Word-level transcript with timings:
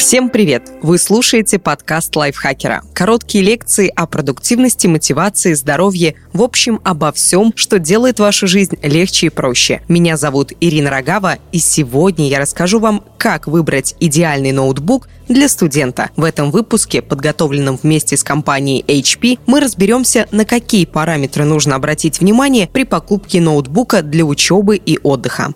Всем 0.00 0.30
привет! 0.30 0.62
Вы 0.80 0.96
слушаете 0.96 1.58
подкаст 1.58 2.16
лайфхакера. 2.16 2.82
Короткие 2.94 3.44
лекции 3.44 3.92
о 3.94 4.06
продуктивности, 4.06 4.86
мотивации, 4.86 5.52
здоровье, 5.52 6.14
в 6.32 6.42
общем, 6.42 6.80
обо 6.84 7.12
всем, 7.12 7.52
что 7.54 7.78
делает 7.78 8.18
вашу 8.18 8.46
жизнь 8.46 8.78
легче 8.82 9.26
и 9.26 9.28
проще. 9.28 9.82
Меня 9.88 10.16
зовут 10.16 10.52
Ирина 10.58 10.88
Рогава, 10.88 11.36
и 11.52 11.58
сегодня 11.58 12.28
я 12.28 12.38
расскажу 12.40 12.80
вам, 12.80 13.04
как 13.18 13.46
выбрать 13.46 13.94
идеальный 14.00 14.52
ноутбук 14.52 15.06
для 15.28 15.50
студента. 15.50 16.08
В 16.16 16.24
этом 16.24 16.50
выпуске, 16.50 17.02
подготовленном 17.02 17.78
вместе 17.80 18.16
с 18.16 18.24
компанией 18.24 18.82
HP, 18.82 19.38
мы 19.44 19.60
разберемся, 19.60 20.26
на 20.32 20.46
какие 20.46 20.86
параметры 20.86 21.44
нужно 21.44 21.76
обратить 21.76 22.20
внимание 22.20 22.70
при 22.72 22.84
покупке 22.84 23.42
ноутбука 23.42 24.00
для 24.00 24.24
учебы 24.24 24.76
и 24.76 24.98
отдыха. 25.02 25.52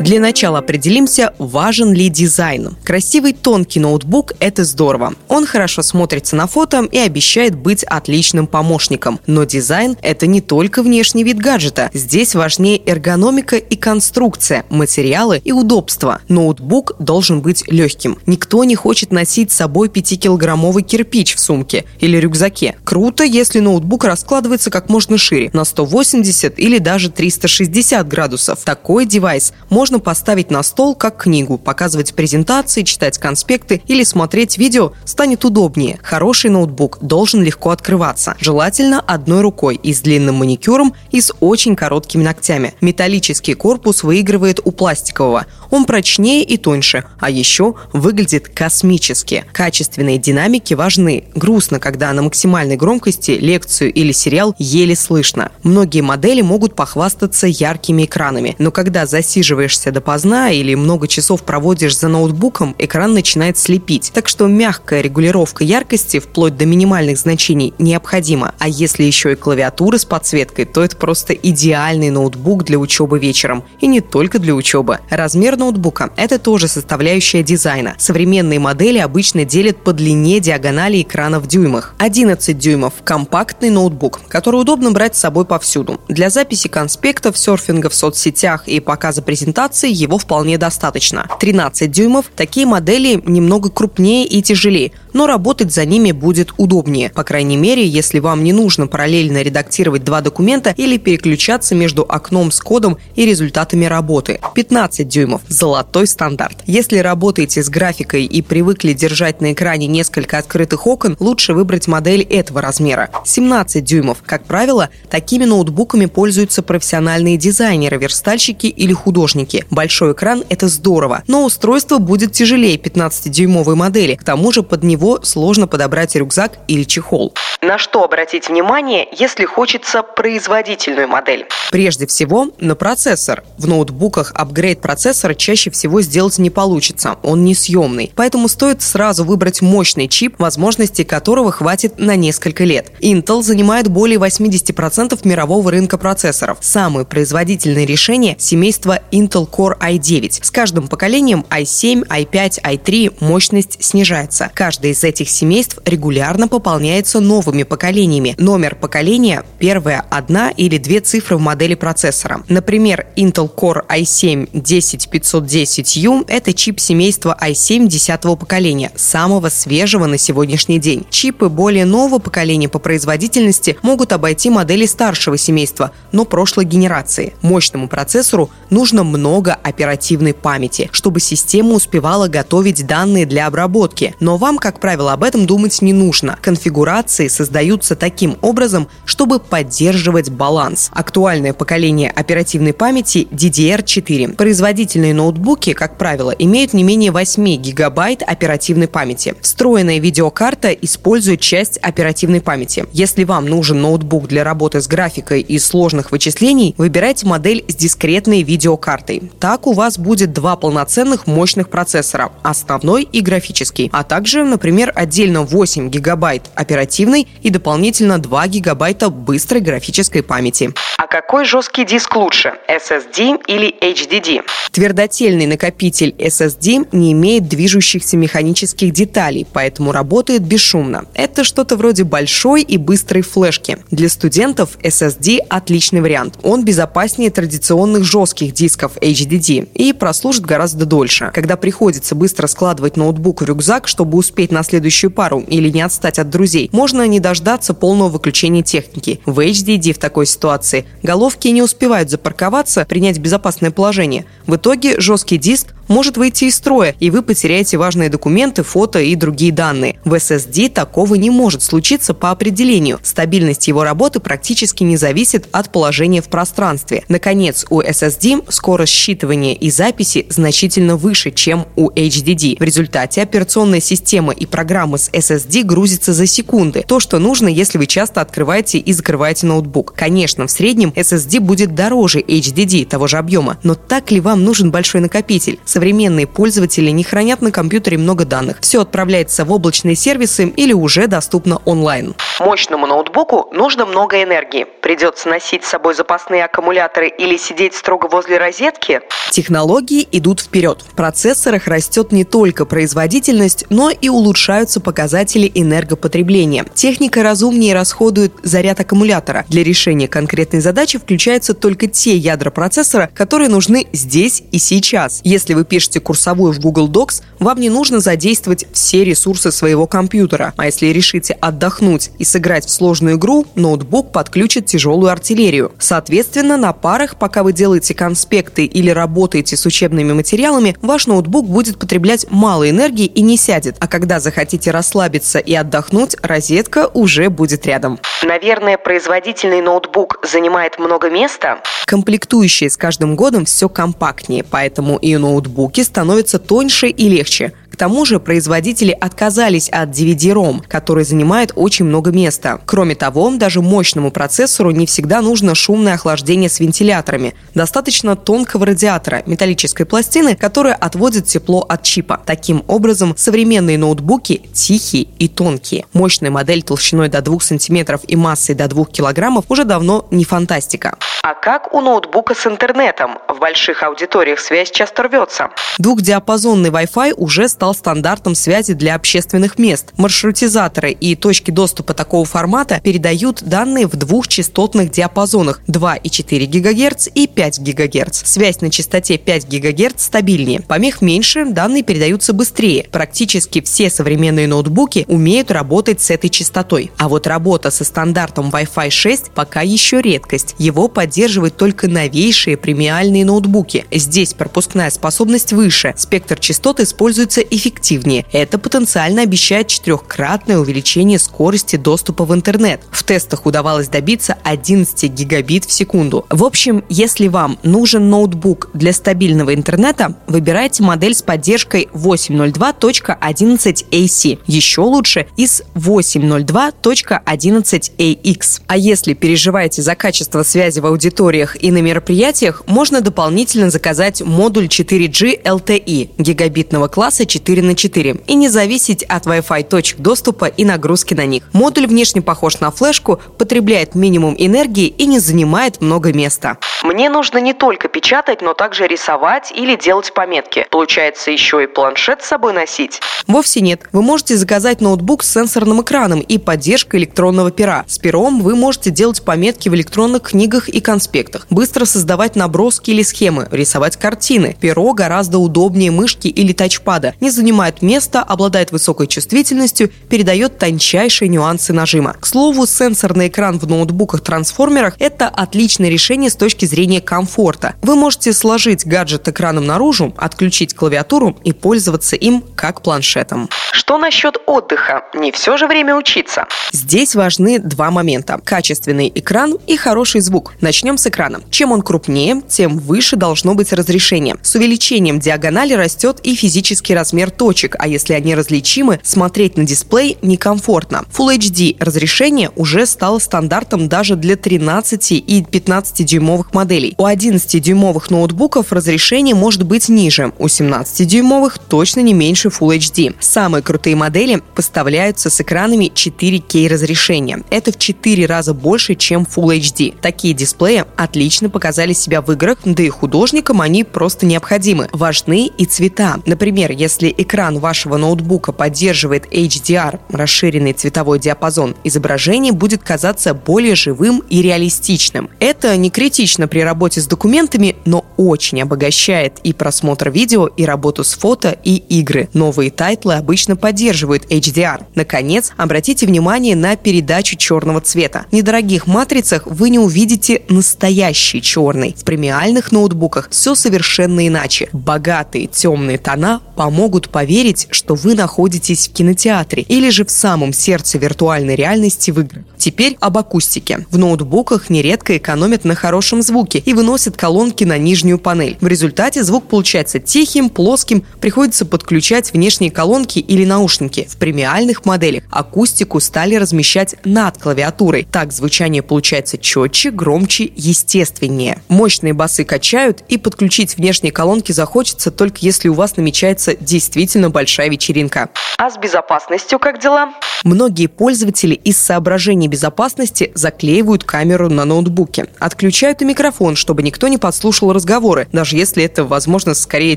Для 0.00 0.20
начала 0.20 0.58
определимся, 0.58 1.34
важен 1.38 1.92
ли 1.92 2.08
дизайн. 2.08 2.76
Красивый 2.84 3.32
тонкий 3.32 3.80
ноутбук– 3.80 4.32
это 4.38 4.64
здорово. 4.64 5.14
Он 5.26 5.44
хорошо 5.44 5.82
смотрится 5.82 6.36
на 6.36 6.46
фото 6.46 6.84
и 6.90 6.98
обещает 6.98 7.56
быть 7.56 7.82
отличным 7.82 8.46
помощником. 8.46 9.18
Но 9.26 9.42
дизайн– 9.42 9.96
это 10.02 10.28
не 10.28 10.40
только 10.40 10.84
внешний 10.84 11.24
вид 11.24 11.38
гаджета. 11.38 11.90
Здесь 11.92 12.36
важнее 12.36 12.80
эргономика 12.86 13.56
и 13.56 13.74
конструкция, 13.74 14.64
материалы 14.70 15.42
и 15.44 15.50
удобство. 15.50 16.20
Ноутбук 16.28 16.92
должен 17.00 17.40
быть 17.40 17.64
легким. 17.66 18.18
Никто 18.26 18.62
не 18.62 18.76
хочет 18.76 19.10
носить 19.10 19.50
с 19.50 19.56
собой 19.56 19.88
5-килограммовый 19.88 20.82
кирпич 20.82 21.34
в 21.34 21.40
сумке 21.40 21.84
или 21.98 22.16
рюкзаке. 22.18 22.76
Круто, 22.84 23.24
если 23.24 23.58
ноутбук 23.58 24.04
раскладывается 24.04 24.70
как 24.70 24.88
можно 24.88 25.18
шире, 25.18 25.50
на 25.52 25.64
180 25.64 26.56
или 26.56 26.78
даже 26.78 27.10
360 27.10 28.06
градусов. 28.06 28.60
Такой 28.64 29.04
девайс 29.04 29.52
может 29.70 29.87
можно 29.88 30.00
поставить 30.00 30.50
на 30.50 30.62
стол 30.62 30.94
как 30.94 31.16
книгу, 31.16 31.56
показывать 31.56 32.12
презентации, 32.12 32.82
читать 32.82 33.16
конспекты 33.16 33.80
или 33.86 34.04
смотреть 34.04 34.58
видео 34.58 34.92
станет 35.06 35.46
удобнее. 35.46 35.98
Хороший 36.02 36.50
ноутбук 36.50 36.98
должен 37.00 37.42
легко 37.42 37.70
открываться, 37.70 38.36
желательно 38.38 39.00
одной 39.00 39.40
рукой 39.40 39.80
и 39.82 39.94
с 39.94 40.02
длинным 40.02 40.34
маникюром 40.34 40.92
и 41.10 41.22
с 41.22 41.32
очень 41.40 41.74
короткими 41.74 42.22
ногтями. 42.22 42.74
Металлический 42.82 43.54
корпус 43.54 44.02
выигрывает 44.02 44.60
у 44.62 44.72
пластикового. 44.72 45.46
Он 45.70 45.86
прочнее 45.86 46.42
и 46.42 46.58
тоньше, 46.58 47.04
а 47.18 47.30
еще 47.30 47.74
выглядит 47.94 48.48
космически. 48.48 49.46
Качественные 49.52 50.18
динамики 50.18 50.74
важны. 50.74 51.24
Грустно, 51.34 51.80
когда 51.80 52.12
на 52.12 52.20
максимальной 52.20 52.76
громкости 52.76 53.30
лекцию 53.30 53.90
или 53.90 54.12
сериал 54.12 54.54
еле 54.58 54.94
слышно. 54.94 55.50
Многие 55.62 56.02
модели 56.02 56.42
могут 56.42 56.74
похвастаться 56.74 57.46
яркими 57.46 58.04
экранами, 58.04 58.54
но 58.58 58.70
когда 58.70 59.06
засиживаешься 59.06 59.77
засиживаешься 59.78 59.92
допоздна 59.92 60.50
или 60.50 60.74
много 60.74 61.08
часов 61.08 61.42
проводишь 61.42 61.98
за 61.98 62.08
ноутбуком, 62.08 62.74
экран 62.78 63.14
начинает 63.14 63.58
слепить. 63.58 64.10
Так 64.12 64.28
что 64.28 64.46
мягкая 64.46 65.00
регулировка 65.00 65.64
яркости 65.64 66.18
вплоть 66.18 66.56
до 66.56 66.66
минимальных 66.66 67.18
значений 67.18 67.74
необходима. 67.78 68.54
А 68.58 68.68
если 68.68 69.04
еще 69.04 69.32
и 69.32 69.36
клавиатура 69.36 69.98
с 69.98 70.04
подсветкой, 70.04 70.64
то 70.64 70.82
это 70.82 70.96
просто 70.96 71.32
идеальный 71.34 72.10
ноутбук 72.10 72.64
для 72.64 72.78
учебы 72.78 73.18
вечером. 73.18 73.64
И 73.80 73.86
не 73.86 74.00
только 74.00 74.38
для 74.38 74.54
учебы. 74.54 74.98
Размер 75.10 75.56
ноутбука– 75.56 76.10
это 76.16 76.38
тоже 76.38 76.68
составляющая 76.68 77.42
дизайна. 77.42 77.94
Современные 77.98 78.58
модели 78.58 78.98
обычно 78.98 79.44
делят 79.44 79.82
по 79.84 79.92
длине 79.92 80.40
диагонали 80.40 81.02
экрана 81.02 81.40
в 81.40 81.46
дюймах. 81.46 81.94
11 81.98 82.58
дюймов– 82.58 82.94
компактный 83.04 83.70
ноутбук, 83.70 84.20
который 84.28 84.60
удобно 84.60 84.90
брать 84.90 85.16
с 85.16 85.20
собой 85.20 85.44
повсюду. 85.44 86.00
Для 86.08 86.30
записи 86.30 86.68
конспектов, 86.68 87.38
серфинга 87.38 87.88
в 87.88 87.94
соцсетях 87.94 88.66
и 88.68 88.80
показа 88.80 89.22
презентации 89.22 89.67
комплектации 89.68 89.92
его 89.92 90.18
вполне 90.18 90.58
достаточно. 90.58 91.26
13 91.40 91.90
дюймов, 91.90 92.26
такие 92.34 92.66
модели 92.66 93.20
немного 93.26 93.70
крупнее 93.70 94.26
и 94.26 94.42
тяжелее, 94.42 94.92
но 95.12 95.26
работать 95.26 95.72
за 95.72 95.84
ними 95.84 96.12
будет 96.12 96.52
удобнее. 96.56 97.10
По 97.10 97.24
крайней 97.24 97.56
мере, 97.56 97.86
если 97.86 98.18
вам 98.18 98.44
не 98.44 98.52
нужно 98.52 98.86
параллельно 98.86 99.42
редактировать 99.42 100.04
два 100.04 100.20
документа 100.20 100.74
или 100.76 100.96
переключаться 100.96 101.74
между 101.74 102.04
окном 102.08 102.50
с 102.50 102.60
кодом 102.60 102.98
и 103.14 103.26
результатами 103.26 103.84
работы. 103.86 104.40
15 104.54 105.06
дюймов– 105.06 105.42
золотой 105.48 106.06
стандарт. 106.06 106.58
Если 106.66 106.98
работаете 106.98 107.62
с 107.62 107.68
графикой 107.68 108.24
и 108.24 108.42
привыкли 108.42 108.92
держать 108.92 109.40
на 109.40 109.52
экране 109.52 109.86
несколько 109.86 110.38
открытых 110.38 110.86
окон, 110.86 111.16
лучше 111.20 111.52
выбрать 111.52 111.88
модель 111.88 112.22
этого 112.22 112.60
размера. 112.62 113.10
17 113.24 113.84
дюймов. 113.84 114.18
Как 114.24 114.44
правило, 114.44 114.88
такими 115.10 115.44
ноутбуками 115.44 116.06
пользуются 116.06 116.62
профессиональные 116.62 117.36
дизайнеры, 117.36 117.98
верстальщики 117.98 118.66
или 118.66 118.92
художники 118.92 119.57
ноутбуке. 119.58 119.66
Большой 119.70 120.12
экран– 120.12 120.44
это 120.48 120.68
здорово, 120.68 121.22
но 121.26 121.44
устройство 121.44 121.98
будет 121.98 122.32
тяжелее 122.32 122.76
15-дюймовой 122.76 123.74
модели. 123.74 124.14
К 124.14 124.24
тому 124.24 124.52
же 124.52 124.62
под 124.62 124.82
него 124.82 125.20
сложно 125.22 125.66
подобрать 125.66 126.16
рюкзак 126.16 126.58
или 126.68 126.84
чехол. 126.84 127.34
На 127.60 127.76
что 127.76 128.04
обратить 128.04 128.48
внимание, 128.48 129.08
если 129.10 129.44
хочется 129.44 130.04
производительную 130.04 131.08
модель? 131.08 131.44
Прежде 131.72 132.06
всего, 132.06 132.50
на 132.60 132.76
процессор. 132.76 133.42
В 133.58 133.66
ноутбуках 133.66 134.30
апгрейд 134.36 134.80
процессора 134.80 135.34
чаще 135.34 135.70
всего 135.70 136.00
сделать 136.00 136.38
не 136.38 136.50
получится, 136.50 137.16
он 137.24 137.44
несъемный. 137.44 138.12
Поэтому 138.14 138.46
стоит 138.46 138.80
сразу 138.82 139.24
выбрать 139.24 139.60
мощный 139.60 140.06
чип, 140.06 140.38
возможностей 140.38 141.02
которого 141.02 141.50
хватит 141.50 141.98
на 141.98 142.14
несколько 142.14 142.62
лет. 142.62 142.92
Intel 143.00 143.42
занимает 143.42 143.88
более 143.88 144.20
80% 144.20 145.26
мирового 145.26 145.72
рынка 145.72 145.98
процессоров. 145.98 146.58
Самые 146.60 147.06
производительные 147.06 147.86
решения– 147.86 148.36
семейство 148.38 149.00
Intel 149.10 149.50
Core 149.50 149.76
i9. 149.80 150.44
С 150.44 150.50
каждым 150.52 150.86
поколением 150.86 151.44
i7, 151.50 152.06
i5, 152.06 152.62
i3 152.62 153.16
мощность 153.18 153.82
снижается. 153.84 154.48
Каждое 154.54 154.92
из 154.92 155.02
этих 155.02 155.28
семейств 155.28 155.80
регулярно 155.84 156.46
пополняется 156.46 157.18
новым 157.18 157.47
новыми 157.48 157.62
поколениями. 157.62 158.34
Номер 158.38 158.74
поколения– 158.74 159.42
первая 159.58 160.04
одна 160.10 160.50
или 160.50 160.76
две 160.76 161.00
цифры 161.00 161.36
в 161.36 161.40
модели 161.40 161.74
процессора. 161.74 162.42
Например, 162.48 163.06
Intel 163.16 163.50
Core 163.52 163.86
i7 163.88 164.50
10510U– 164.52 166.24
это 166.28 166.52
чип 166.52 166.78
семейства 166.78 167.36
i7 167.40 167.86
10 167.86 168.20
поколения, 168.38 168.92
самого 168.96 169.48
свежего 169.48 170.06
на 170.06 170.18
сегодняшний 170.18 170.78
день. 170.78 171.06
Чипы 171.08 171.48
более 171.48 171.86
нового 171.86 172.18
поколения 172.18 172.68
по 172.68 172.78
производительности 172.78 173.78
могут 173.82 174.12
обойти 174.12 174.50
модели 174.50 174.84
старшего 174.84 175.38
семейства, 175.38 175.92
но 176.12 176.26
прошлой 176.26 176.66
генерации. 176.66 177.34
Мощному 177.40 177.88
процессору 177.88 178.50
нужно 178.68 179.04
много 179.04 179.54
оперативной 179.54 180.34
памяти, 180.34 180.90
чтобы 180.92 181.20
система 181.20 181.72
успевала 181.72 182.28
готовить 182.28 182.86
данные 182.86 183.24
для 183.24 183.46
обработки. 183.46 184.14
Но 184.20 184.36
вам, 184.36 184.58
как 184.58 184.80
правило, 184.80 185.14
об 185.14 185.24
этом 185.24 185.46
думать 185.46 185.80
не 185.80 185.94
нужно. 185.94 186.38
Конфигурации 186.42 187.28
создаются 187.38 187.94
таким 187.94 188.36
образом, 188.42 188.88
чтобы 189.04 189.38
поддерживать 189.38 190.28
баланс. 190.28 190.90
Актуальное 190.92 191.52
поколение 191.52 192.10
оперативной 192.10 192.72
памяти 192.72 193.28
DDR4. 193.30 194.34
Производительные 194.34 195.14
ноутбуки, 195.14 195.72
как 195.72 195.98
правило, 195.98 196.32
имеют 196.32 196.72
не 196.72 196.82
менее 196.82 197.12
8 197.12 197.56
гигабайт 197.62 198.24
оперативной 198.26 198.88
памяти. 198.88 199.36
Встроенная 199.40 200.00
видеокарта 200.00 200.72
использует 200.72 201.40
часть 201.40 201.78
оперативной 201.78 202.40
памяти. 202.40 202.86
Если 202.92 203.22
вам 203.22 203.46
нужен 203.46 203.80
ноутбук 203.82 204.26
для 204.26 204.42
работы 204.42 204.80
с 204.80 204.88
графикой 204.88 205.40
и 205.40 205.60
сложных 205.60 206.10
вычислений, 206.10 206.74
выбирайте 206.76 207.24
модель 207.24 207.64
с 207.68 207.76
дискретной 207.76 208.42
видеокартой. 208.42 209.30
Так 209.38 209.68
у 209.68 209.74
вас 209.74 209.96
будет 209.96 210.32
два 210.32 210.56
полноценных 210.56 211.28
мощных 211.28 211.68
процессора– 211.68 212.32
основной 212.42 213.04
и 213.04 213.20
графический, 213.20 213.90
а 213.92 214.02
также, 214.02 214.42
например, 214.42 214.92
отдельно 214.96 215.42
8 215.42 215.88
гигабайт 215.88 216.50
оперативной 216.56 217.27
и 217.42 217.50
дополнительно 217.50 218.18
2 218.18 218.48
гигабайта 218.48 219.10
быстрой 219.10 219.60
графической 219.60 220.22
памяти. 220.22 220.72
А 220.96 221.06
какой 221.06 221.44
жесткий 221.44 221.84
диск 221.84 222.16
лучше, 222.16 222.54
SSD 222.68 223.42
или 223.46 223.74
HDD? 223.80 224.42
Твердотельный 224.72 225.46
накопитель 225.46 226.14
SSD 226.18 226.88
не 226.92 227.12
имеет 227.12 227.48
движущихся 227.48 228.16
механических 228.16 228.92
деталей, 228.92 229.46
поэтому 229.52 229.92
работает 229.92 230.42
бесшумно. 230.42 231.04
Это 231.14 231.44
что-то 231.44 231.76
вроде 231.76 232.04
большой 232.04 232.62
и 232.62 232.76
быстрой 232.76 233.22
флешки. 233.22 233.78
Для 233.90 234.08
студентов 234.08 234.70
SSD 234.82 235.38
отличный 235.48 236.00
вариант. 236.00 236.38
Он 236.42 236.64
безопаснее 236.64 237.30
традиционных 237.30 238.04
жестких 238.04 238.52
дисков 238.52 238.96
HDD 238.96 239.68
и 239.74 239.92
прослужит 239.92 240.44
гораздо 240.44 240.84
дольше. 240.84 241.30
Когда 241.32 241.56
приходится 241.56 242.14
быстро 242.14 242.46
складывать 242.46 242.96
ноутбук 242.96 243.42
в 243.42 243.44
рюкзак, 243.44 243.88
чтобы 243.88 244.18
успеть 244.18 244.52
на 244.52 244.62
следующую 244.62 245.10
пару 245.10 245.40
или 245.40 245.70
не 245.70 245.82
отстать 245.82 246.18
от 246.18 246.30
друзей, 246.30 246.68
можно 246.72 247.06
не 247.06 247.17
дождаться 247.18 247.74
полного 247.74 248.08
выключения 248.08 248.62
техники. 248.62 249.20
В 249.26 249.40
HDD 249.40 249.92
в 249.92 249.98
такой 249.98 250.26
ситуации 250.26 250.86
головки 251.02 251.48
не 251.48 251.62
успевают 251.62 252.10
запарковаться, 252.10 252.84
принять 252.88 253.18
безопасное 253.18 253.70
положение. 253.70 254.24
В 254.46 254.56
итоге 254.56 255.00
жесткий 255.00 255.38
диск 255.38 255.74
может 255.88 256.16
выйти 256.16 256.44
из 256.44 256.56
строя, 256.56 256.94
и 257.00 257.10
вы 257.10 257.22
потеряете 257.22 257.78
важные 257.78 258.08
документы, 258.08 258.62
фото 258.62 259.00
и 259.00 259.14
другие 259.14 259.52
данные. 259.52 259.98
В 260.04 260.14
SSD 260.14 260.70
такого 260.70 261.14
не 261.16 261.30
может 261.30 261.62
случиться 261.62 262.14
по 262.14 262.30
определению. 262.30 263.00
Стабильность 263.02 263.68
его 263.68 263.84
работы 263.84 264.20
практически 264.20 264.84
не 264.84 264.96
зависит 264.96 265.48
от 265.52 265.72
положения 265.72 266.22
в 266.22 266.28
пространстве. 266.28 267.04
Наконец, 267.08 267.66
у 267.70 267.80
SSD 267.80 268.44
скорость 268.50 268.92
считывания 268.92 269.54
и 269.54 269.70
записи 269.70 270.26
значительно 270.28 270.96
выше, 270.96 271.30
чем 271.30 271.66
у 271.76 271.90
HDD. 271.90 272.58
В 272.58 272.62
результате 272.62 273.22
операционная 273.22 273.80
система 273.80 274.32
и 274.32 274.46
программы 274.46 274.98
с 274.98 275.10
SSD 275.10 275.62
грузится 275.64 276.12
за 276.12 276.26
секунды. 276.26 276.84
То, 276.86 277.00
что 277.00 277.18
нужно, 277.18 277.48
если 277.48 277.78
вы 277.78 277.86
часто 277.86 278.20
открываете 278.20 278.78
и 278.78 278.92
закрываете 278.92 279.46
ноутбук. 279.46 279.94
Конечно, 279.96 280.46
в 280.46 280.50
среднем 280.50 280.90
SSD 280.90 281.40
будет 281.40 281.74
дороже 281.74 282.20
HDD 282.20 282.86
того 282.86 283.06
же 283.06 283.16
объема, 283.16 283.58
но 283.62 283.74
так 283.74 284.10
ли 284.10 284.20
вам 284.20 284.44
нужен 284.44 284.70
большой 284.70 285.00
накопитель? 285.00 285.58
Современные 285.78 286.26
пользователи 286.26 286.90
не 286.90 287.04
хранят 287.04 287.40
на 287.40 287.52
компьютере 287.52 287.98
много 287.98 288.24
данных. 288.24 288.56
Все 288.62 288.80
отправляется 288.80 289.44
в 289.44 289.52
облачные 289.52 289.94
сервисы 289.94 290.48
или 290.48 290.72
уже 290.72 291.06
доступно 291.06 291.58
онлайн. 291.64 292.16
Мощному 292.40 292.88
ноутбуку 292.88 293.48
нужно 293.52 293.86
много 293.86 294.20
энергии. 294.20 294.66
Придется 294.88 295.28
носить 295.28 295.64
с 295.64 295.68
собой 295.68 295.94
запасные 295.94 296.46
аккумуляторы 296.46 297.08
или 297.10 297.36
сидеть 297.36 297.74
строго 297.74 298.08
возле 298.10 298.38
розетки? 298.38 299.02
Технологии 299.30 300.08
идут 300.12 300.40
вперед. 300.40 300.80
В 300.80 300.96
процессорах 300.96 301.66
растет 301.66 302.10
не 302.10 302.24
только 302.24 302.64
производительность, 302.64 303.66
но 303.68 303.90
и 303.90 304.08
улучшаются 304.08 304.80
показатели 304.80 305.52
энергопотребления. 305.54 306.64
Техника 306.72 307.22
разумнее 307.22 307.74
расходует 307.74 308.32
заряд 308.42 308.80
аккумулятора. 308.80 309.44
Для 309.50 309.62
решения 309.62 310.08
конкретной 310.08 310.60
задачи 310.60 310.98
включаются 310.98 311.52
только 311.52 311.86
те 311.86 312.16
ядра 312.16 312.50
процессора, 312.50 313.10
которые 313.14 313.50
нужны 313.50 313.88
здесь 313.92 314.42
и 314.52 314.58
сейчас. 314.58 315.20
Если 315.22 315.52
вы 315.52 315.66
пишете 315.66 316.00
курсовую 316.00 316.54
в 316.54 316.60
Google 316.60 316.88
Docs, 316.88 317.22
вам 317.40 317.60
не 317.60 317.68
нужно 317.68 318.00
задействовать 318.00 318.64
все 318.72 319.04
ресурсы 319.04 319.52
своего 319.52 319.86
компьютера. 319.86 320.54
А 320.56 320.64
если 320.64 320.86
решите 320.86 321.34
отдохнуть 321.34 322.10
и 322.18 322.24
сыграть 322.24 322.64
в 322.64 322.70
сложную 322.70 323.16
игру, 323.16 323.46
ноутбук 323.54 324.12
подключит 324.12 324.64
тяжелую 324.78 325.10
артиллерию. 325.10 325.72
Соответственно, 325.80 326.56
на 326.56 326.72
парах, 326.72 327.16
пока 327.16 327.42
вы 327.42 327.52
делаете 327.52 327.94
конспекты 327.94 328.64
или 328.64 328.90
работаете 328.90 329.56
с 329.56 329.66
учебными 329.66 330.12
материалами, 330.12 330.76
ваш 330.82 331.08
ноутбук 331.08 331.48
будет 331.48 331.80
потреблять 331.80 332.26
мало 332.30 332.70
энергии 332.70 333.06
и 333.06 333.20
не 333.22 333.36
сядет. 333.36 333.74
А 333.80 333.88
когда 333.88 334.20
захотите 334.20 334.70
расслабиться 334.70 335.40
и 335.40 335.52
отдохнуть, 335.52 336.14
розетка 336.22 336.88
уже 336.94 337.28
будет 337.28 337.66
рядом. 337.66 337.98
Наверное, 338.22 338.78
производительный 338.78 339.62
ноутбук 339.62 340.20
занимает 340.22 340.78
много 340.78 341.10
места? 341.10 341.58
Комплектующие 341.84 342.70
с 342.70 342.76
каждым 342.76 343.16
годом 343.16 343.46
все 343.46 343.68
компактнее, 343.68 344.44
поэтому 344.44 344.96
и 344.98 345.16
ноутбуки 345.16 345.80
становятся 345.80 346.38
тоньше 346.38 346.86
и 346.86 347.08
легче 347.08 347.52
тому 347.78 348.04
же 348.04 348.20
производители 348.20 348.90
отказались 348.90 349.70
от 349.70 349.90
DVD-ROM, 349.90 350.64
который 350.68 351.04
занимает 351.04 351.52
очень 351.54 351.86
много 351.86 352.10
места. 352.10 352.60
Кроме 352.66 352.94
того, 352.94 353.30
даже 353.30 353.62
мощному 353.62 354.10
процессору 354.10 354.72
не 354.72 354.84
всегда 354.84 355.22
нужно 355.22 355.54
шумное 355.54 355.94
охлаждение 355.94 356.50
с 356.50 356.60
вентиляторами. 356.60 357.34
Достаточно 357.54 358.16
тонкого 358.16 358.66
радиатора, 358.66 359.22
металлической 359.26 359.84
пластины, 359.84 360.34
которая 360.34 360.74
отводит 360.74 361.26
тепло 361.26 361.64
от 361.68 361.82
чипа. 361.84 362.20
Таким 362.26 362.64
образом, 362.66 363.14
современные 363.16 363.78
ноутбуки 363.78 364.42
тихие 364.52 365.04
и 365.18 365.28
тонкие. 365.28 365.86
Мощная 365.92 366.30
модель 366.30 366.62
толщиной 366.62 367.08
до 367.08 367.22
2 367.22 367.38
см 367.40 368.00
и 368.06 368.16
массой 368.16 368.54
до 368.54 368.66
2 368.66 368.84
кг 368.86 369.44
уже 369.48 369.64
давно 369.64 370.06
не 370.10 370.24
фантастика. 370.24 370.96
А 371.30 371.34
как 371.34 371.74
у 371.74 371.82
ноутбука 371.82 372.34
с 372.34 372.46
интернетом? 372.46 373.18
В 373.28 373.38
больших 373.38 373.82
аудиториях 373.82 374.40
связь 374.40 374.70
часто 374.70 375.02
рвется. 375.02 375.50
Двухдиапазонный 375.76 376.70
Wi-Fi 376.70 377.12
уже 377.18 377.48
стал 377.48 377.74
стандартом 377.74 378.34
связи 378.34 378.72
для 378.72 378.94
общественных 378.94 379.58
мест. 379.58 379.92
Маршрутизаторы 379.98 380.90
и 380.90 381.14
точки 381.16 381.50
доступа 381.50 381.92
такого 381.92 382.24
формата 382.24 382.80
передают 382.82 383.42
данные 383.42 383.86
в 383.86 383.94
двух 383.94 384.26
частотных 384.26 384.90
диапазонах 384.90 385.60
2,4 385.68 386.46
ГГц 386.46 387.08
и 387.14 387.26
5 387.26 387.60
ГГц. 387.60 388.22
Связь 388.24 388.62
на 388.62 388.70
частоте 388.70 389.18
5 389.18 389.48
ГГц 389.48 390.02
стабильнее. 390.02 390.62
Помех 390.62 391.02
меньше, 391.02 391.44
данные 391.44 391.82
передаются 391.82 392.32
быстрее. 392.32 392.86
Практически 392.90 393.60
все 393.60 393.90
современные 393.90 394.48
ноутбуки 394.48 395.04
умеют 395.08 395.50
работать 395.50 396.00
с 396.00 396.10
этой 396.10 396.30
частотой. 396.30 396.90
А 396.96 397.06
вот 397.10 397.26
работа 397.26 397.70
со 397.70 397.84
стандартом 397.84 398.48
Wi-Fi 398.48 398.88
6 398.88 399.32
пока 399.32 399.60
еще 399.60 400.00
редкость. 400.00 400.54
Его 400.56 400.88
поддерживают 400.88 401.17
только 401.56 401.88
новейшие 401.88 402.56
премиальные 402.56 403.24
ноутбуки. 403.24 403.86
Здесь 403.90 404.34
пропускная 404.34 404.90
способность 404.90 405.52
выше. 405.52 405.94
Спектр 405.96 406.38
частот 406.38 406.78
используется 406.80 407.40
эффективнее. 407.40 408.26
Это 408.32 408.58
потенциально 408.58 409.22
обещает 409.22 409.68
четырехкратное 409.68 410.58
увеличение 410.58 411.18
скорости 411.18 411.76
доступа 411.76 412.24
в 412.24 412.34
интернет. 412.34 412.82
В 412.90 413.02
тестах 413.02 413.46
удавалось 413.46 413.88
добиться 413.88 414.36
11 414.44 415.10
гигабит 415.12 415.64
в 415.64 415.72
секунду. 415.72 416.26
В 416.30 416.44
общем, 416.44 416.84
если 416.88 417.26
вам 417.28 417.58
нужен 417.62 418.10
ноутбук 418.10 418.70
для 418.74 418.92
стабильного 418.92 419.54
интернета, 419.54 420.16
выбирайте 420.26 420.82
модель 420.82 421.14
с 421.14 421.22
поддержкой 421.22 421.88
802.11ac. 421.94 424.38
Еще 424.46 424.80
лучше 424.82 425.26
из 425.36 425.62
802.11ax. 425.74 428.60
А 428.66 428.76
если 428.76 429.14
переживаете 429.14 429.80
за 429.82 429.94
качество 429.94 430.42
связи 430.42 430.80
в 430.80 430.86
аудиториях 430.98 431.62
и 431.62 431.70
на 431.70 431.80
мероприятиях, 431.80 432.64
можно 432.66 433.00
дополнительно 433.00 433.70
заказать 433.70 434.20
модуль 434.20 434.66
4G 434.66 435.42
LTE 435.42 436.10
гигабитного 436.18 436.88
класса 436.88 437.24
4 437.24 437.62
на 437.62 437.76
4 437.76 438.16
и 438.26 438.34
не 438.34 438.48
зависеть 438.48 439.04
от 439.04 439.26
Wi-Fi 439.26 439.62
точек 439.62 439.98
доступа 439.98 440.46
и 440.46 440.64
нагрузки 440.64 441.14
на 441.14 441.24
них. 441.24 441.44
Модуль 441.52 441.86
внешне 441.86 442.20
похож 442.20 442.58
на 442.58 442.72
флешку, 442.72 443.20
потребляет 443.38 443.94
минимум 443.94 444.34
энергии 444.36 444.88
и 444.88 445.06
не 445.06 445.20
занимает 445.20 445.80
много 445.80 446.12
места. 446.12 446.58
Мне 446.82 447.10
нужно 447.10 447.38
не 447.38 447.54
только 447.54 447.88
печатать, 447.88 448.42
но 448.42 448.54
также 448.54 448.88
рисовать 448.88 449.52
или 449.52 449.76
делать 449.76 450.12
пометки. 450.12 450.66
Получается, 450.70 451.30
еще 451.30 451.62
и 451.62 451.66
планшет 451.68 452.22
с 452.22 452.26
собой 452.26 452.52
носить? 452.52 453.00
Вовсе 453.28 453.60
нет. 453.60 453.82
Вы 453.92 454.02
можете 454.02 454.36
заказать 454.36 454.80
ноутбук 454.80 455.22
с 455.22 455.32
сенсорным 455.32 455.82
экраном 455.82 456.20
и 456.20 456.38
поддержкой 456.38 457.00
электронного 457.00 457.50
пера. 457.50 457.84
С 457.86 457.98
пером 457.98 458.40
вы 458.40 458.56
можете 458.56 458.90
делать 458.90 459.22
пометки 459.22 459.68
в 459.68 459.74
электронных 459.74 460.22
книгах 460.22 460.68
и 460.68 460.80
конспектах, 460.88 461.46
быстро 461.50 461.84
создавать 461.84 462.34
наброски 462.34 462.92
или 462.92 463.02
схемы, 463.02 463.46
рисовать 463.50 463.98
картины. 463.98 464.56
Перо 464.58 464.94
гораздо 464.94 465.36
удобнее 465.36 465.90
мышки 465.90 466.28
или 466.28 466.54
тачпада, 466.54 467.12
не 467.20 467.28
занимает 467.30 467.82
места, 467.82 468.22
обладает 468.22 468.72
высокой 468.72 469.06
чувствительностью, 469.06 469.90
передает 470.08 470.56
тончайшие 470.56 471.28
нюансы 471.28 471.74
нажима. 471.74 472.14
К 472.18 472.24
слову, 472.24 472.66
сенсорный 472.66 473.28
экран 473.28 473.58
в 473.58 473.66
ноутбуках-трансформерах– 473.66 474.94
это 474.98 475.28
отличное 475.28 475.90
решение 475.90 476.30
с 476.30 476.36
точки 476.36 476.64
зрения 476.64 477.02
комфорта. 477.02 477.74
Вы 477.82 477.94
можете 477.94 478.32
сложить 478.32 478.86
гаджет 478.86 479.28
экраном 479.28 479.66
наружу, 479.66 480.14
отключить 480.16 480.74
клавиатуру 480.74 481.36
и 481.44 481.52
пользоваться 481.52 482.16
им 482.16 482.42
как 482.54 482.80
планшетом. 482.80 483.50
Что 483.72 483.98
насчет 483.98 484.38
отдыха? 484.46 485.02
Не 485.12 485.32
все 485.32 485.58
же 485.58 485.66
время 485.66 485.96
учиться. 485.96 486.46
Здесь 486.72 487.14
важны 487.14 487.58
два 487.58 487.90
момента– 487.90 488.40
качественный 488.44 489.12
экран 489.14 489.58
и 489.66 489.76
хороший 489.76 490.22
звук. 490.22 490.54
Начнем 490.62 490.77
с 490.78 491.06
экрана. 491.06 491.40
Чем 491.50 491.72
он 491.72 491.82
крупнее, 491.82 492.42
тем 492.48 492.78
выше 492.78 493.16
должно 493.16 493.54
быть 493.54 493.72
разрешение. 493.72 494.36
С 494.42 494.54
увеличением 494.54 495.18
диагонали 495.18 495.74
растет 495.74 496.20
и 496.22 496.34
физический 496.34 496.94
размер 496.94 497.30
точек, 497.30 497.74
а 497.78 497.88
если 497.88 498.14
они 498.14 498.34
различимы, 498.34 499.00
смотреть 499.02 499.56
на 499.56 499.64
дисплей 499.64 500.18
некомфортно. 500.22 501.04
Full 501.12 501.36
HD 501.38 501.76
разрешение 501.80 502.50
уже 502.56 502.86
стало 502.86 503.18
стандартом 503.18 503.88
даже 503.88 504.14
для 504.14 504.36
13 504.36 505.12
и 505.12 505.44
15 505.50 506.06
дюймовых 506.06 506.54
моделей. 506.54 506.94
У 506.98 507.06
11-дюймовых 507.06 508.10
ноутбуков 508.10 508.72
разрешение 508.72 509.34
может 509.34 509.64
быть 509.64 509.88
ниже, 509.88 510.32
у 510.38 510.46
17-дюймовых 510.46 511.58
точно 511.68 512.00
не 512.00 512.14
меньше 512.14 512.48
Full 512.48 512.78
HD. 512.78 513.16
Самые 513.20 513.62
крутые 513.62 513.96
модели 513.96 514.42
поставляются 514.54 515.30
с 515.30 515.40
экранами 515.40 515.90
4K 515.92 516.68
разрешения. 516.68 517.42
Это 517.50 517.72
в 517.72 517.78
4 517.78 518.26
раза 518.26 518.54
больше, 518.54 518.94
чем 518.94 519.22
Full 519.24 519.58
HD. 519.58 519.94
Такие 520.00 520.34
дисплеи 520.34 520.67
отлично 520.76 521.50
показали 521.50 521.92
себя 521.92 522.20
в 522.20 522.30
играх, 522.32 522.58
да 522.64 522.82
и 522.82 522.88
художникам 522.88 523.60
они 523.60 523.84
просто 523.84 524.26
необходимы. 524.26 524.88
Важны 524.92 525.46
и 525.46 525.64
цвета. 525.64 526.20
Например, 526.26 526.70
если 526.70 527.14
экран 527.16 527.58
вашего 527.58 527.96
ноутбука 527.96 528.52
поддерживает 528.52 529.26
HDR, 529.32 530.00
расширенный 530.10 530.72
цветовой 530.72 531.18
диапазон, 531.18 531.76
изображение 531.84 532.52
будет 532.52 532.82
казаться 532.82 533.34
более 533.34 533.74
живым 533.74 534.22
и 534.28 534.42
реалистичным. 534.42 535.30
Это 535.40 535.76
не 535.76 535.90
критично 535.90 536.48
при 536.48 536.60
работе 536.60 537.00
с 537.00 537.06
документами, 537.06 537.76
но 537.84 538.04
очень 538.16 538.62
обогащает 538.62 539.38
и 539.42 539.52
просмотр 539.52 540.10
видео, 540.10 540.46
и 540.46 540.64
работу 540.64 541.04
с 541.04 541.14
фото, 541.14 541.56
и 541.64 541.76
игры. 541.76 542.28
Новые 542.32 542.70
тайтлы 542.70 543.14
обычно 543.14 543.56
поддерживают 543.56 544.26
HDR. 544.30 544.84
Наконец, 544.94 545.52
обратите 545.56 546.06
внимание 546.06 546.56
на 546.56 546.76
передачу 546.76 547.36
черного 547.36 547.80
цвета. 547.80 548.26
В 548.30 548.34
недорогих 548.34 548.86
матрицах 548.86 549.46
вы 549.46 549.70
не 549.70 549.78
увидите 549.78 550.42
настоящий 550.58 551.40
черный. 551.40 551.94
В 551.96 552.04
премиальных 552.04 552.72
ноутбуках 552.72 553.28
все 553.30 553.54
совершенно 553.54 554.26
иначе. 554.26 554.68
Богатые 554.72 555.46
темные 555.46 555.98
тона 555.98 556.40
помогут 556.56 557.10
поверить, 557.10 557.68
что 557.70 557.94
вы 557.94 558.14
находитесь 558.14 558.88
в 558.88 558.92
кинотеатре 558.92 559.62
или 559.62 559.90
же 559.90 560.04
в 560.04 560.10
самом 560.10 560.52
сердце 560.52 560.98
виртуальной 560.98 561.54
реальности 561.54 562.10
в 562.10 562.20
играх. 562.20 562.44
Теперь 562.56 562.96
об 562.98 563.18
акустике. 563.18 563.86
В 563.90 563.98
ноутбуках 563.98 564.68
нередко 564.68 565.16
экономят 565.16 565.64
на 565.64 565.76
хорошем 565.76 566.22
звуке 566.22 566.58
и 566.58 566.74
выносят 566.74 567.16
колонки 567.16 567.62
на 567.62 567.78
нижнюю 567.78 568.18
панель. 568.18 568.58
В 568.60 568.66
результате 568.66 569.22
звук 569.22 569.46
получается 569.46 570.00
тихим, 570.00 570.50
плоским, 570.50 571.04
приходится 571.20 571.66
подключать 571.66 572.32
внешние 572.32 572.72
колонки 572.72 573.20
или 573.20 573.44
наушники. 573.44 574.08
В 574.10 574.16
премиальных 574.16 574.84
моделях 574.84 575.22
акустику 575.30 576.00
стали 576.00 576.34
размещать 576.34 576.96
над 577.04 577.38
клавиатурой. 577.38 578.08
Так 578.10 578.32
звучание 578.32 578.82
получается 578.82 579.38
четче, 579.38 579.92
громче, 579.92 580.47
естественнее. 580.54 581.62
Мощные 581.68 582.12
басы 582.12 582.44
качают, 582.44 583.02
и 583.08 583.18
подключить 583.18 583.76
внешние 583.76 584.12
колонки 584.12 584.52
захочется 584.52 585.10
только 585.10 585.38
если 585.40 585.68
у 585.68 585.74
вас 585.74 585.96
намечается 585.96 586.56
действительно 586.56 587.30
большая 587.30 587.68
вечеринка. 587.68 588.30
А 588.58 588.70
с 588.70 588.76
безопасностью 588.76 589.58
как 589.58 589.80
дела? 589.80 590.14
Многие 590.44 590.86
пользователи 590.86 591.54
из 591.54 591.78
соображений 591.78 592.48
безопасности 592.48 593.32
заклеивают 593.34 594.04
камеру 594.04 594.48
на 594.48 594.64
ноутбуке. 594.64 595.26
Отключают 595.38 596.02
и 596.02 596.04
микрофон, 596.04 596.54
чтобы 596.54 596.82
никто 596.82 597.08
не 597.08 597.18
подслушал 597.18 597.72
разговоры, 597.72 598.28
даже 598.32 598.56
если 598.56 598.84
это 598.84 599.04
возможно 599.04 599.54
скорее 599.54 599.96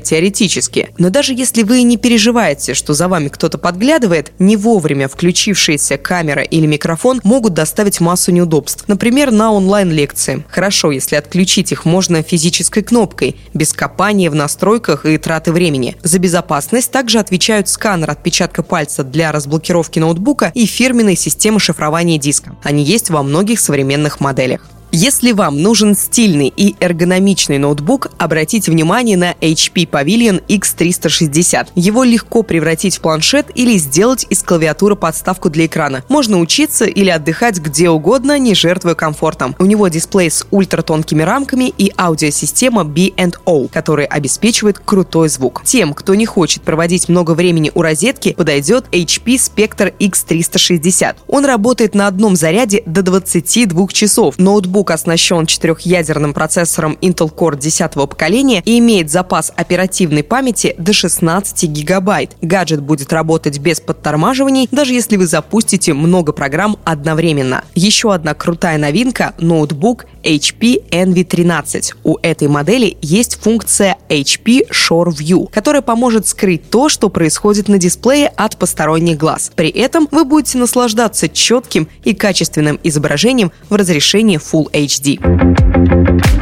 теоретически. 0.00 0.90
Но 0.98 1.10
даже 1.10 1.32
если 1.32 1.62
вы 1.62 1.82
не 1.82 1.96
переживаете, 1.96 2.74
что 2.74 2.92
за 2.94 3.08
вами 3.08 3.28
кто-то 3.28 3.58
подглядывает, 3.58 4.32
не 4.38 4.56
вовремя 4.56 5.08
включившаяся 5.08 5.96
камера 5.96 6.42
или 6.42 6.66
микрофон 6.66 7.20
могут 7.22 7.54
доставить 7.54 8.00
массу 8.00 8.32
неудобств. 8.32 8.84
Например, 8.88 9.30
на 9.30 9.52
онлайн-лекции. 9.52 10.41
Хорошо, 10.48 10.90
если 10.90 11.16
отключить 11.16 11.72
их 11.72 11.84
можно 11.84 12.22
физической 12.22 12.82
кнопкой, 12.82 13.36
без 13.54 13.72
копания 13.72 14.30
в 14.30 14.34
настройках 14.34 15.06
и 15.06 15.18
траты 15.18 15.52
времени. 15.52 15.96
За 16.02 16.18
безопасность 16.18 16.90
также 16.90 17.18
отвечают 17.18 17.68
сканер 17.68 18.10
отпечатка 18.10 18.62
пальца 18.62 19.04
для 19.04 19.32
разблокировки 19.32 19.98
ноутбука 19.98 20.52
и 20.54 20.66
фирменной 20.66 21.16
системы 21.16 21.60
шифрования 21.60 22.18
диска. 22.18 22.56
Они 22.62 22.82
есть 22.82 23.10
во 23.10 23.22
многих 23.22 23.60
современных 23.60 24.20
моделях. 24.20 24.68
Если 24.94 25.32
вам 25.32 25.56
нужен 25.62 25.96
стильный 25.96 26.52
и 26.54 26.76
эргономичный 26.78 27.56
ноутбук, 27.56 28.10
обратите 28.18 28.70
внимание 28.70 29.16
на 29.16 29.32
HP 29.40 29.88
Pavilion 29.88 30.44
X360. 30.48 31.68
Его 31.74 32.04
легко 32.04 32.42
превратить 32.42 32.98
в 32.98 33.00
планшет 33.00 33.46
или 33.54 33.78
сделать 33.78 34.26
из 34.28 34.42
клавиатуры 34.42 34.94
подставку 34.94 35.48
для 35.48 35.64
экрана. 35.64 36.04
Можно 36.10 36.40
учиться 36.40 36.84
или 36.84 37.08
отдыхать 37.08 37.58
где 37.58 37.88
угодно, 37.88 38.38
не 38.38 38.54
жертвуя 38.54 38.94
комфортом. 38.94 39.56
У 39.58 39.64
него 39.64 39.88
дисплей 39.88 40.30
с 40.30 40.46
ультратонкими 40.50 41.22
рамками 41.22 41.72
и 41.78 41.90
аудиосистема 41.96 42.84
B&O, 42.84 43.68
которая 43.68 44.06
обеспечивает 44.06 44.78
крутой 44.78 45.30
звук. 45.30 45.62
Тем, 45.64 45.94
кто 45.94 46.14
не 46.14 46.26
хочет 46.26 46.64
проводить 46.64 47.08
много 47.08 47.30
времени 47.30 47.72
у 47.74 47.80
розетки, 47.80 48.34
подойдет 48.34 48.88
HP 48.92 49.36
Spectre 49.36 49.94
X360. 49.98 51.16
Он 51.28 51.46
работает 51.46 51.94
на 51.94 52.08
одном 52.08 52.36
заряде 52.36 52.82
до 52.84 53.00
22 53.00 53.88
часов. 53.88 54.36
Ноутбук 54.36 54.81
Ноутбук 54.82 54.90
оснащен 54.90 55.46
четырехъядерным 55.46 56.34
процессором 56.34 56.98
Intel 57.00 57.32
Core 57.32 57.56
10 57.56 57.92
поколения 57.92 58.62
и 58.64 58.80
имеет 58.80 59.10
запас 59.10 59.52
оперативной 59.54 60.24
памяти 60.24 60.74
до 60.76 60.92
16 60.92 61.68
гигабайт. 61.68 62.36
Гаджет 62.42 62.82
будет 62.82 63.12
работать 63.12 63.60
без 63.60 63.80
подтормаживаний, 63.80 64.68
даже 64.72 64.92
если 64.94 65.16
вы 65.16 65.26
запустите 65.26 65.94
много 65.94 66.32
программ 66.32 66.78
одновременно. 66.84 67.62
Еще 67.76 68.12
одна 68.12 68.34
крутая 68.34 68.76
новинка– 68.76 69.34
ноутбук 69.38 70.06
HP 70.22 70.88
Envy 70.90 71.24
13. 71.24 71.94
У 72.04 72.18
этой 72.22 72.48
модели 72.48 72.96
есть 73.02 73.40
функция 73.40 73.96
HP 74.08 74.68
Shore 74.70 75.10
View, 75.10 75.48
которая 75.52 75.82
поможет 75.82 76.26
скрыть 76.26 76.68
то, 76.70 76.88
что 76.88 77.08
происходит 77.08 77.68
на 77.68 77.78
дисплее 77.78 78.28
от 78.28 78.56
посторонних 78.56 79.18
глаз. 79.18 79.52
При 79.54 79.68
этом 79.68 80.08
вы 80.10 80.24
будете 80.24 80.58
наслаждаться 80.58 81.28
четким 81.28 81.88
и 82.04 82.14
качественным 82.14 82.78
изображением 82.82 83.52
в 83.68 83.74
разрешении 83.74 84.38
Full 84.38 84.70
HD. 84.72 86.41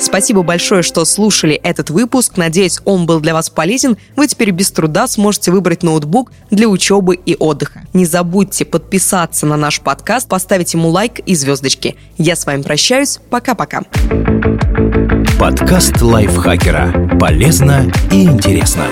Спасибо 0.00 0.42
большое, 0.42 0.82
что 0.82 1.04
слушали 1.04 1.54
этот 1.54 1.90
выпуск. 1.90 2.36
Надеюсь, 2.36 2.80
он 2.84 3.04
был 3.04 3.20
для 3.20 3.34
вас 3.34 3.50
полезен. 3.50 3.98
Вы 4.16 4.26
теперь 4.26 4.50
без 4.50 4.70
труда 4.70 5.06
сможете 5.06 5.50
выбрать 5.50 5.82
ноутбук 5.82 6.32
для 6.50 6.68
учебы 6.68 7.14
и 7.14 7.36
отдыха. 7.38 7.82
Не 7.92 8.06
забудьте 8.06 8.64
подписаться 8.64 9.46
на 9.46 9.56
наш 9.56 9.80
подкаст, 9.80 10.28
поставить 10.28 10.72
ему 10.72 10.88
лайк 10.88 11.18
и 11.20 11.34
звездочки. 11.34 11.96
Я 12.16 12.34
с 12.34 12.46
вами 12.46 12.62
прощаюсь. 12.62 13.20
Пока-пока. 13.28 13.82
Подкаст 15.38 16.00
лайфхакера. 16.00 17.18
Полезно 17.18 17.92
и 18.10 18.24
интересно. 18.24 18.86